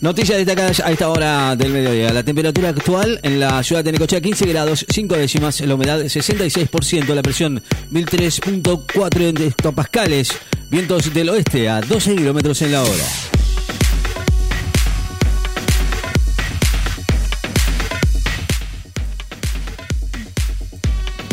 Noticias 0.00 0.38
destacadas 0.38 0.80
a 0.80 0.90
esta 0.90 1.08
hora 1.08 1.56
del 1.56 1.72
mediodía. 1.72 2.12
La 2.12 2.22
temperatura 2.22 2.70
actual 2.70 3.20
en 3.22 3.40
la 3.40 3.62
ciudad 3.62 3.84
de 3.84 3.92
Necochea 3.92 4.20
15 4.20 4.46
grados 4.46 4.86
5 4.88 5.14
décimas, 5.16 5.60
la 5.60 5.74
humedad 5.74 6.00
66%, 6.00 7.14
la 7.14 7.22
presión 7.22 7.62
1003.4 7.92 9.40
hectopascales, 9.40 10.32
vientos 10.70 11.12
del 11.12 11.30
oeste 11.30 11.68
a 11.68 11.80
12 11.80 12.16
kilómetros 12.16 12.62
en 12.62 12.72
la 12.72 12.82
hora. 12.82 13.41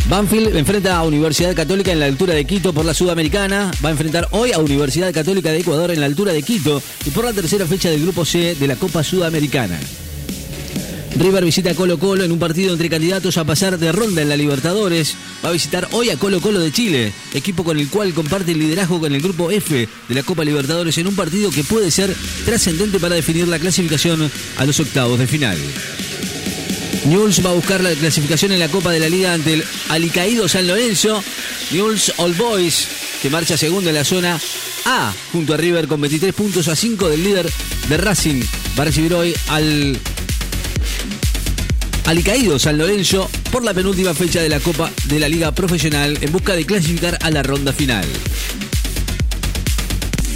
Banfield 0.09 0.55
enfrenta 0.55 0.97
a 0.97 1.03
Universidad 1.03 1.55
Católica 1.55 1.91
en 1.91 1.99
la 1.99 2.07
altura 2.07 2.33
de 2.33 2.43
Quito 2.43 2.73
por 2.73 2.83
la 2.83 2.95
Sudamericana. 2.95 3.69
Va 3.85 3.89
a 3.89 3.91
enfrentar 3.91 4.27
hoy 4.31 4.51
a 4.51 4.57
Universidad 4.57 5.13
Católica 5.13 5.51
de 5.51 5.59
Ecuador 5.59 5.91
en 5.91 5.99
la 5.99 6.07
altura 6.07 6.33
de 6.33 6.41
Quito 6.41 6.81
y 7.05 7.11
por 7.11 7.25
la 7.25 7.33
tercera 7.33 7.67
fecha 7.67 7.91
del 7.91 8.01
Grupo 8.01 8.25
C 8.25 8.55
de 8.55 8.67
la 8.67 8.75
Copa 8.75 9.03
Sudamericana. 9.03 9.79
River 11.15 11.45
visita 11.45 11.69
a 11.69 11.75
Colo 11.75 11.99
Colo 11.99 12.23
en 12.23 12.31
un 12.31 12.39
partido 12.39 12.73
entre 12.73 12.89
candidatos 12.89 13.37
a 13.37 13.43
pasar 13.43 13.77
de 13.77 13.91
ronda 13.91 14.23
en 14.23 14.29
la 14.29 14.35
Libertadores. 14.35 15.15
Va 15.45 15.49
a 15.49 15.53
visitar 15.53 15.87
hoy 15.91 16.09
a 16.09 16.17
Colo 16.17 16.41
Colo 16.41 16.59
de 16.59 16.71
Chile, 16.71 17.13
equipo 17.35 17.63
con 17.63 17.77
el 17.77 17.87
cual 17.87 18.11
comparte 18.15 18.53
el 18.53 18.59
liderazgo 18.59 18.99
con 18.99 19.13
el 19.13 19.21
Grupo 19.21 19.51
F 19.51 19.87
de 20.07 20.15
la 20.15 20.23
Copa 20.23 20.43
Libertadores 20.43 20.97
en 20.97 21.05
un 21.05 21.15
partido 21.15 21.51
que 21.51 21.63
puede 21.63 21.91
ser 21.91 22.15
trascendente 22.45 22.99
para 22.99 23.13
definir 23.13 23.47
la 23.47 23.59
clasificación 23.59 24.31
a 24.57 24.65
los 24.65 24.79
octavos 24.79 25.19
de 25.19 25.27
final. 25.27 25.57
Newell's 27.05 27.43
va 27.43 27.51
a 27.51 27.53
buscar 27.53 27.81
la 27.81 27.91
clasificación 27.91 28.51
en 28.51 28.59
la 28.59 28.67
Copa 28.67 28.91
de 28.91 28.99
la 28.99 29.09
Liga 29.09 29.33
ante 29.33 29.53
el 29.53 29.63
alicaído 29.89 30.47
San 30.47 30.67
Lorenzo. 30.67 31.23
Newell's 31.71 32.13
All 32.17 32.33
Boys, 32.33 32.87
que 33.21 33.29
marcha 33.29 33.57
segundo 33.57 33.89
en 33.89 33.95
la 33.95 34.03
zona 34.03 34.39
A, 34.85 35.13
junto 35.31 35.53
a 35.53 35.57
River 35.57 35.87
con 35.87 36.01
23 36.01 36.33
puntos 36.33 36.67
a 36.67 36.75
5 36.75 37.09
del 37.09 37.23
líder 37.23 37.49
de 37.87 37.97
Racing. 37.97 38.41
Va 38.77 38.83
a 38.83 38.85
recibir 38.85 39.13
hoy 39.13 39.33
al 39.47 39.97
alicaído 42.05 42.57
San 42.59 42.77
Lorenzo 42.77 43.29
por 43.51 43.63
la 43.63 43.73
penúltima 43.73 44.13
fecha 44.13 44.41
de 44.41 44.49
la 44.49 44.59
Copa 44.59 44.91
de 45.05 45.19
la 45.19 45.29
Liga 45.29 45.53
Profesional 45.53 46.17
en 46.21 46.31
busca 46.31 46.53
de 46.53 46.65
clasificar 46.65 47.17
a 47.21 47.29
la 47.31 47.43
ronda 47.43 47.71
final. 47.71 48.05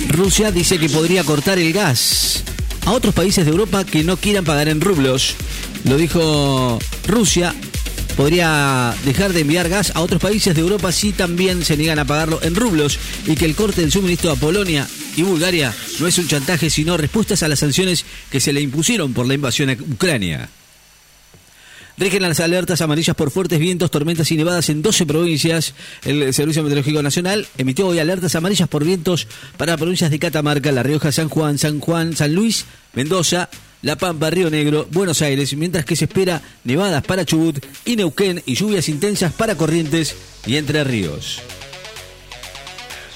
Rusia 0.10 0.52
dice 0.52 0.78
que 0.78 0.90
podría 0.90 1.24
cortar 1.24 1.58
el 1.58 1.74
gas 1.74 2.44
a 2.86 2.92
otros 2.92 3.14
países 3.14 3.46
de 3.46 3.52
Europa 3.52 3.86
que 3.86 4.04
no 4.04 4.18
quieran 4.18 4.46
pagar 4.46 4.68
en 4.70 4.82
rublos. 4.82 5.36
Lo 5.86 5.98
dijo 5.98 6.80
Rusia. 7.08 7.54
Podría 8.16 8.94
dejar 9.06 9.34
de 9.34 9.42
enviar 9.42 9.70
gas 9.70 9.92
a 9.96 10.02
otros 10.02 10.22
países 10.22 10.54
de 10.54 10.62
Europa 10.62 10.92
si 10.92 11.14
también 11.14 11.66
se 11.66 11.76
niegan 11.76 11.98
a 11.98 12.06
pagarlo 12.06 12.40
en 12.44 12.54
rublos 12.54 13.00
y 13.26 13.36
que 13.36 13.46
el 13.46 13.56
corte 13.56 13.82
del 13.82 13.92
suministro 13.92 14.30
a 14.32 14.36
Polonia 14.36 14.88
y 15.18 15.24
Bulgaria 15.24 15.74
no 16.00 16.06
es 16.06 16.18
un 16.20 16.28
chantaje 16.28 16.70
sino 16.70 16.96
respuestas 16.96 17.42
a 17.42 17.48
las 17.48 17.60
sanciones 17.60 18.06
que 18.30 18.40
se 18.40 18.54
le 18.54 18.62
impusieron 18.62 19.14
por 19.14 19.26
la 19.26 19.34
invasión 19.34 19.72
a 19.72 19.74
Ucrania. 19.74 20.48
Rigen 21.98 22.24
las 22.24 22.40
alertas 22.40 22.82
amarillas 22.82 23.16
por 23.16 23.30
fuertes 23.30 23.60
vientos, 23.60 23.92
tormentas 23.92 24.32
y 24.32 24.38
nevadas 24.38 24.70
en 24.70 24.82
12 24.82 25.06
provincias. 25.06 25.74
El 26.04 26.34
Servicio 26.34 26.64
Meteorológico 26.64 27.04
Nacional 27.04 27.48
emitió 27.58 27.88
hoy 27.88 28.00
alertas 28.00 28.36
amarillas 28.36 28.68
por 28.68 28.84
vientos 28.84 29.28
para 29.58 29.78
provincias 29.78 30.10
de 30.10 30.18
Catamarca, 30.18 30.72
La 30.72 30.82
Rioja, 30.82 31.12
San 31.12 31.30
Juan, 31.30 31.58
San 31.58 31.80
Juan, 31.80 32.16
San 32.16 32.34
Luis, 32.34 32.66
Mendoza, 32.94 33.50
La 33.84 33.98
Pampa, 33.98 34.30
Río 34.30 34.50
Negro, 34.50 34.88
Buenos 34.92 35.22
Aires, 35.22 35.56
mientras 35.56 35.86
que 35.86 35.98
se 35.98 36.06
espera 36.06 36.42
nevadas 36.64 37.04
para 37.04 37.26
Chubut 37.26 37.64
y 37.86 37.98
Neuquén 37.98 38.42
y 38.46 38.56
lluvias 38.56 38.90
intensas 38.90 39.34
para 39.34 39.56
Corrientes 39.56 40.16
y 40.48 40.56
Entre 40.56 40.84
Ríos. 40.86 41.42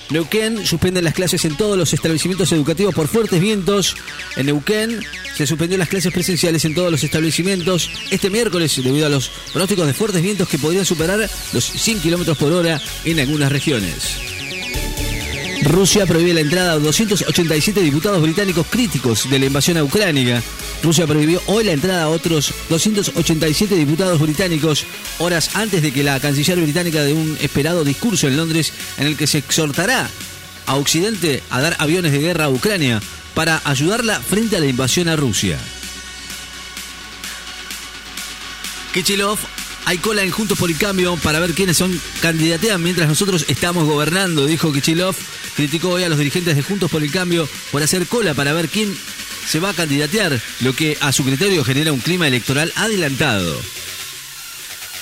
Neuquén 0.10 0.66
suspende 0.66 1.02
las 1.02 1.14
clases 1.14 1.44
en 1.46 1.56
todos 1.56 1.78
los 1.78 1.94
establecimientos 1.94 2.52
educativos 2.52 2.94
por 2.94 3.08
fuertes 3.08 3.42
vientos. 3.42 3.96
En 4.36 4.48
Neuquén 4.48 5.02
se 5.36 5.48
suspendió 5.48 5.78
las 5.78 5.90
clases 5.90 6.14
presenciales 6.14 6.64
en 6.66 6.76
todos 6.76 6.92
los 6.92 7.04
establecimientos 7.04 7.90
este 8.12 8.30
miércoles 8.30 8.76
debido 8.84 9.06
a 9.06 9.10
los 9.10 9.30
pronósticos 9.52 9.88
de 9.88 9.94
fuertes 9.94 10.22
vientos 10.22 10.50
que 10.50 10.60
podrían 10.60 10.86
superar 10.86 11.30
los 11.54 11.64
100 11.64 12.02
kilómetros 12.02 12.38
por 12.38 12.52
hora 12.52 12.82
en 13.06 13.20
algunas 13.20 13.52
regiones. 13.52 14.37
Rusia 15.68 16.06
prohíbe 16.06 16.34
la 16.34 16.40
entrada 16.40 16.74
a 16.74 16.80
287 16.80 17.82
diputados 17.82 18.22
británicos 18.22 18.66
críticos 18.68 19.30
de 19.30 19.38
la 19.38 19.48
invasión 19.48 19.76
a 19.78 19.84
Ucrania. 19.84 20.42
Rusia 20.82 21.06
prohibió 21.06 21.42
hoy 21.48 21.66
la 21.66 21.74
entrada 21.74 22.04
a 22.04 22.10
otros 22.10 22.54
287 22.70 23.76
diputados 23.76 24.20
británicos 24.22 24.86
horas 25.20 25.56
antes 25.56 25.82
de 25.82 25.92
que 25.92 26.04
la 26.04 26.20
canciller 26.22 26.60
británica 26.62 27.04
dé 27.04 27.14
un 27.14 27.38
esperado 27.42 27.84
discurso 27.84 28.28
en 28.28 28.38
Londres 28.38 28.72
en 28.98 29.08
el 29.08 29.18
que 29.18 29.28
se 29.28 29.40
exhortará 29.40 30.10
a 30.68 30.76
Occidente 30.76 31.44
a 31.50 31.60
dar 31.60 31.76
aviones 31.80 32.14
de 32.14 32.20
guerra 32.20 32.46
a 32.46 32.50
Ucrania 32.50 33.02
para 33.34 33.62
ayudarla 33.66 34.22
frente 34.22 34.56
a 34.56 34.60
la 34.60 34.68
invasión 34.68 35.10
a 35.10 35.18
Rusia. 35.18 35.60
Kichilov 38.94 39.38
hay 39.84 39.98
cola 40.00 40.24
en 40.24 40.32
Juntos 40.32 40.58
por 40.58 40.70
el 40.70 40.78
Cambio 40.78 41.18
para 41.18 41.40
ver 41.40 41.54
quiénes 41.54 41.78
son 41.78 41.98
candidatean 42.22 42.82
mientras 42.82 43.08
nosotros 43.08 43.46
estamos 43.48 43.86
gobernando, 43.86 44.46
dijo 44.46 44.72
Kichilov. 44.72 45.16
Criticó 45.58 45.90
hoy 45.90 46.04
a 46.04 46.10
los 46.10 46.20
dirigentes 46.20 46.56
de 46.56 46.62
Juntos 46.62 46.92
por 46.92 47.02
el 47.02 47.12
Cambio 47.12 47.50
por 47.72 47.82
hacer 47.82 48.06
cola 48.06 48.36
para 48.36 48.54
ver 48.54 48.70
quién 48.70 48.96
se 49.48 49.60
va 49.60 49.72
a 49.72 49.74
candidatear, 49.74 50.40
lo 50.62 50.76
que 50.76 50.98
a 51.02 51.12
su 51.12 51.24
criterio 51.24 51.64
genera 51.64 51.92
un 51.92 52.00
clima 52.00 52.28
electoral 52.28 52.72
adelantado. 52.76 53.60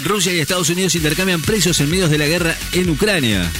Rusia 0.05 0.31
y 0.33 0.39
Estados 0.39 0.69
Unidos 0.69 0.95
intercambian 0.95 1.41
presos 1.41 1.81
en 1.81 1.89
medio 1.89 2.07
de 2.07 2.17
la 2.17 2.25
guerra 2.25 2.57
en 2.71 2.89
Ucrania. 2.89 3.51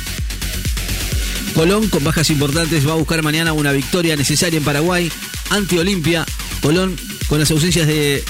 Colón, 1.53 1.89
con 1.89 2.01
bajas 2.01 2.29
importantes, 2.29 2.87
va 2.87 2.93
a 2.93 2.95
buscar 2.95 3.21
mañana 3.23 3.51
una 3.51 3.73
victoria 3.73 4.15
necesaria 4.15 4.57
en 4.57 4.63
Paraguay 4.63 5.11
ante 5.49 5.77
Olimpia. 5.77 6.25
Colón, 6.61 6.95
con 7.27 7.39
las 7.39 7.51
ausencias 7.51 7.87
de 7.87 8.23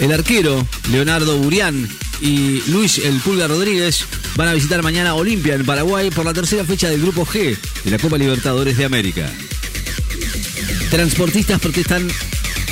el 0.00 0.12
arquero 0.12 0.66
Leonardo 0.90 1.36
Burián 1.36 1.86
y 2.20 2.62
Luis 2.70 2.98
El 2.98 3.18
Pulga 3.20 3.48
Rodríguez, 3.48 4.04
van 4.36 4.48
a 4.48 4.54
visitar 4.54 4.82
mañana 4.82 5.14
Olimpia 5.14 5.54
en 5.54 5.64
Paraguay 5.64 6.10
por 6.10 6.24
la 6.24 6.32
tercera 6.32 6.64
fecha 6.64 6.88
del 6.88 7.00
Grupo 7.00 7.24
G 7.24 7.56
de 7.84 7.90
la 7.90 7.98
Copa 7.98 8.18
Libertadores 8.18 8.76
de 8.76 8.84
América. 8.84 9.30
Transportistas 10.90 11.60
protestan 11.60 12.08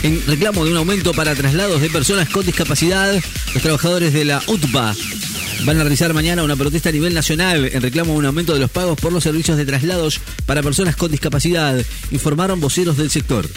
en 0.03 0.26
reclamo 0.26 0.64
de 0.64 0.72
un 0.72 0.76
aumento 0.76 1.12
para 1.12 1.34
traslados 1.34 1.81
de 1.81 1.91
personas 1.91 2.28
con 2.28 2.44
discapacidad. 2.44 3.14
Los 3.54 3.62
trabajadores 3.62 4.12
de 4.12 4.25
la 4.25 4.42
UTPA 4.47 4.94
van 5.64 5.76
a 5.76 5.82
realizar 5.82 6.14
mañana 6.14 6.42
una 6.42 6.56
protesta 6.56 6.88
a 6.88 6.92
nivel 6.92 7.14
nacional 7.14 7.70
en 7.72 7.82
reclamo 7.82 8.12
de 8.12 8.19
un 8.19 8.26
aumento 8.26 8.54
de 8.54 8.60
los 8.60 8.70
pagos 8.70 8.98
por 9.00 9.12
los 9.12 9.25
servicios 9.25 9.56
de 9.56 9.66
traslados 9.66 10.20
para 10.47 10.62
personas 10.62 10.97
con 10.97 11.10
discapacidad, 11.10 11.84
informaron 12.10 12.60
voceros 12.60 12.97
del 12.97 13.10
sector. 13.10 13.48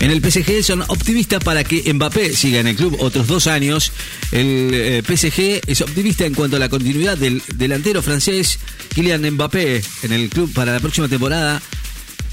En 0.00 0.10
el 0.10 0.22
PSG 0.22 0.64
son 0.64 0.80
optimistas 0.88 1.44
para 1.44 1.62
que 1.62 1.92
Mbappé 1.92 2.34
siga 2.34 2.60
en 2.60 2.68
el 2.68 2.76
club 2.76 2.96
otros 3.00 3.26
dos 3.26 3.46
años. 3.46 3.92
El 4.32 4.70
eh, 4.72 5.02
PSG 5.04 5.60
es 5.70 5.82
optimista 5.82 6.24
en 6.24 6.32
cuanto 6.32 6.56
a 6.56 6.58
la 6.58 6.70
continuidad 6.70 7.18
del 7.18 7.42
delantero 7.54 8.00
francés 8.00 8.58
Kylian 8.94 9.30
Mbappé 9.32 9.82
en 10.02 10.12
el 10.12 10.30
club 10.30 10.50
para 10.54 10.72
la 10.72 10.80
próxima 10.80 11.06
temporada 11.06 11.60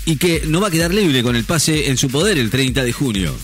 y 0.06 0.16
que 0.16 0.44
no 0.48 0.62
va 0.62 0.70
a 0.70 0.72
quedar 0.72 0.94
libre 0.94 1.22
con 1.22 1.36
el 1.36 1.44
pase 1.44 1.90
en 1.90 1.98
su 1.98 2.08
poder 2.08 2.38
el 2.38 2.50
30 2.50 2.86
de 2.86 2.94
junio. 2.94 3.36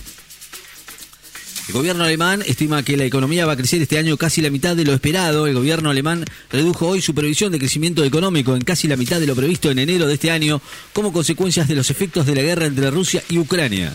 El 1.68 1.74
gobierno 1.74 2.06
alemán 2.06 2.44
estima 2.46 2.84
que 2.84 2.96
la 2.96 3.04
economía 3.04 3.46
va 3.46 3.54
a 3.54 3.58
crecer 3.58 3.82
este 3.82 3.98
año 3.98 4.16
casi 4.16 4.42
la 4.42 4.50
mitad 4.50 4.74
de 4.74 4.86
lo 4.86 4.94
esperado. 4.94 5.48
El 5.48 5.56
gobierno 5.56 5.90
alemán 5.90 6.24
redujo 6.50 6.88
hoy 6.88 7.02
su 7.02 7.14
previsión 7.14 7.52
de 7.52 7.60
crecimiento 7.60 8.06
económico 8.06 8.56
en 8.56 8.64
casi 8.64 8.88
la 8.88 8.96
mitad 8.96 9.20
de 9.20 9.28
lo 9.28 9.36
previsto 9.36 9.70
en 9.70 9.80
enero 9.80 10.08
de 10.08 10.14
este 10.14 10.32
año 10.32 10.62
como 10.94 11.12
consecuencias 11.12 11.68
de 11.68 11.76
los 11.76 11.90
efectos 11.90 12.26
de 12.26 12.36
la 12.36 12.42
guerra 12.42 12.68
entre 12.68 12.90
Rusia 12.90 13.22
y 13.30 13.38
Ucrania. 13.38 13.94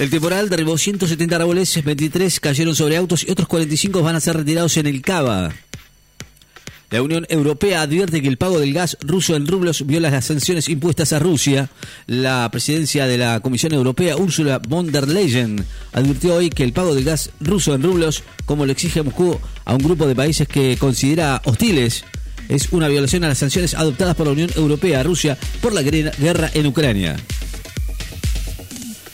El 0.00 0.08
temporal 0.08 0.48
derribó 0.48 0.78
170 0.78 1.36
árboles, 1.36 1.84
23 1.84 2.40
cayeron 2.40 2.74
sobre 2.74 2.96
autos 2.96 3.22
y 3.22 3.30
otros 3.30 3.46
45 3.46 4.02
van 4.02 4.16
a 4.16 4.20
ser 4.20 4.34
retirados 4.34 4.78
en 4.78 4.86
el 4.86 5.02
Cava. 5.02 5.52
La 6.88 7.02
Unión 7.02 7.26
Europea 7.28 7.82
advierte 7.82 8.22
que 8.22 8.28
el 8.28 8.38
pago 8.38 8.58
del 8.58 8.72
gas 8.72 8.96
ruso 9.02 9.36
en 9.36 9.46
rublos 9.46 9.84
viola 9.86 10.08
las 10.08 10.24
sanciones 10.24 10.70
impuestas 10.70 11.12
a 11.12 11.18
Rusia. 11.18 11.68
La 12.06 12.48
presidencia 12.50 13.06
de 13.06 13.18
la 13.18 13.40
Comisión 13.40 13.74
Europea, 13.74 14.16
Ursula 14.16 14.58
von 14.66 14.90
der 14.90 15.06
Leyen, 15.06 15.66
advirtió 15.92 16.36
hoy 16.36 16.48
que 16.48 16.64
el 16.64 16.72
pago 16.72 16.94
del 16.94 17.04
gas 17.04 17.28
ruso 17.38 17.74
en 17.74 17.82
rublos, 17.82 18.22
como 18.46 18.64
lo 18.64 18.72
exige 18.72 19.02
Moscú 19.02 19.38
a 19.66 19.74
un 19.74 19.82
grupo 19.82 20.06
de 20.06 20.14
países 20.14 20.48
que 20.48 20.78
considera 20.78 21.42
hostiles, 21.44 22.04
es 22.48 22.72
una 22.72 22.88
violación 22.88 23.24
a 23.24 23.28
las 23.28 23.38
sanciones 23.38 23.74
adoptadas 23.74 24.16
por 24.16 24.24
la 24.24 24.32
Unión 24.32 24.50
Europea 24.56 25.00
a 25.00 25.02
Rusia 25.02 25.36
por 25.60 25.74
la 25.74 25.82
guerra 25.82 26.50
en 26.54 26.66
Ucrania. 26.66 27.18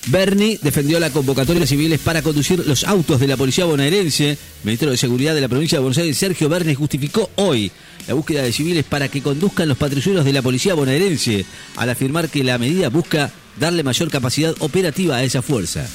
Berni 0.06 0.56
defendió 0.62 1.00
la 1.00 1.10
convocatoria 1.10 1.60
de 1.60 1.66
civiles 1.66 1.98
para 1.98 2.22
conducir 2.22 2.64
los 2.64 2.84
autos 2.84 3.18
de 3.18 3.26
la 3.26 3.36
policía 3.36 3.64
bonaerense. 3.64 4.38
Ministro 4.62 4.90
de 4.90 4.96
Seguridad 4.96 5.34
de 5.34 5.40
la 5.40 5.48
provincia 5.48 5.78
de 5.78 5.82
Buenos 5.82 5.98
Aires, 5.98 6.16
Sergio 6.16 6.48
Berni, 6.48 6.74
justificó 6.74 7.28
hoy 7.34 7.72
la 8.06 8.14
búsqueda 8.14 8.42
de 8.42 8.52
civiles 8.52 8.84
para 8.84 9.08
que 9.08 9.20
conduzcan 9.20 9.68
los 9.68 9.76
patrulleros 9.76 10.24
de 10.24 10.32
la 10.32 10.42
policía 10.42 10.74
bonaerense, 10.74 11.44
al 11.74 11.90
afirmar 11.90 12.28
que 12.28 12.44
la 12.44 12.56
medida 12.56 12.88
busca 12.88 13.32
darle 13.58 13.82
mayor 13.82 14.08
capacidad 14.08 14.54
operativa 14.60 15.16
a 15.16 15.24
esa 15.24 15.42
fuerza. 15.42 15.88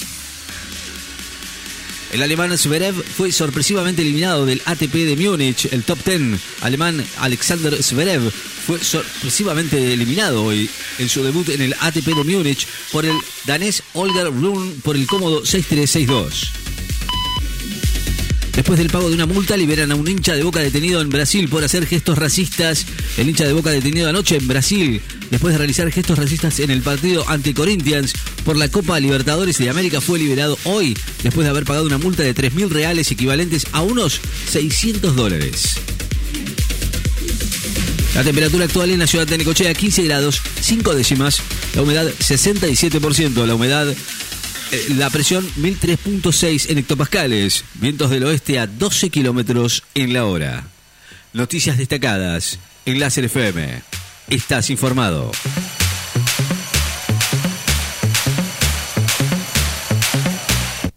El 2.12 2.22
alemán 2.22 2.58
Zverev 2.58 2.94
fue 2.94 3.32
sorpresivamente 3.32 4.02
eliminado 4.02 4.46
del 4.46 4.62
ATP 4.66 4.94
de 4.94 5.16
Múnich, 5.16 5.70
el 5.72 5.84
top 5.84 5.98
10. 6.04 6.42
Alemán 6.60 7.02
Alexander 7.20 7.82
Zverev 7.82 8.30
fue 8.32 8.84
sorpresivamente 8.84 9.94
eliminado 9.94 10.44
hoy 10.44 10.70
en 11.00 11.08
su 11.08 11.24
debut 11.24 11.48
en 11.50 11.62
el 11.62 11.76
ATP 11.80 12.08
de 12.08 12.24
Múnich 12.26 12.68
por 12.92 13.06
el 13.06 13.16
danés 13.46 13.82
Holger 13.94 14.28
Rune 14.28 14.74
por 14.84 14.98
el 14.98 15.08
cómodo 15.08 15.44
6-3-6-2. 15.44 16.50
Después 18.56 18.78
del 18.78 18.90
pago 18.90 19.08
de 19.08 19.16
una 19.16 19.26
multa, 19.26 19.56
liberan 19.56 19.92
a 19.94 19.96
un 19.96 20.08
hincha 20.08 20.36
de 20.36 20.44
boca 20.44 20.60
detenido 20.60 21.00
en 21.00 21.10
Brasil 21.10 21.48
por 21.48 21.64
hacer 21.64 21.88
gestos 21.88 22.18
racistas. 22.18 22.86
El 23.18 23.30
hincha 23.30 23.46
de 23.46 23.54
boca 23.54 23.70
detenido 23.70 24.10
anoche 24.10 24.36
en 24.36 24.48
Brasil, 24.48 25.02
después 25.30 25.54
de 25.54 25.60
realizar 25.60 25.90
gestos 25.90 26.20
racistas 26.20 26.60
en 26.60 26.70
el 26.70 26.82
partido 26.82 27.24
ante 27.30 27.54
Corinthians 27.54 28.14
por 28.44 28.58
la 28.58 28.70
Copa 28.70 29.00
Libertadores 29.00 29.58
de 29.58 29.70
América, 29.70 30.02
fue 30.02 30.20
liberado 30.20 30.58
hoy, 30.64 30.98
después 31.24 31.46
de 31.46 31.50
haber 31.50 31.66
pagado 31.66 31.86
una 31.86 31.98
multa 31.98 32.24
de 32.24 32.36
3.000 32.36 32.70
reales 32.70 33.12
equivalentes 33.12 33.68
a 33.72 33.82
unos 33.82 34.20
600 34.50 35.16
dólares. 35.16 35.76
La 38.16 38.24
temperatura 38.24 38.66
actual 38.66 38.92
en 38.92 39.00
la 39.00 39.08
ciudad 39.08 39.26
de 39.26 39.38
Necochea 39.38 39.74
15 39.74 40.04
grados 40.04 40.42
5 40.62 40.96
décimas, 40.96 41.42
la 41.76 41.82
humedad 41.82 42.08
67%, 42.20 43.46
la 43.46 43.56
humedad 43.56 43.88
eh, 44.72 44.86
la 44.96 45.10
presión 45.10 45.46
1003.6 45.58 46.70
en 46.70 46.78
hectopascales, 46.78 47.66
vientos 47.76 48.10
del 48.10 48.24
oeste 48.24 48.58
a 48.60 48.68
12 48.68 49.10
kilómetros 49.10 49.84
en 49.96 50.14
la 50.14 50.26
hora. 50.26 50.68
Noticias 51.34 51.78
destacadas 51.78 52.60
en 52.86 53.00
Láser 53.00 53.26
FM. 53.26 53.82
Estás 54.30 54.70
informado. 54.70 55.32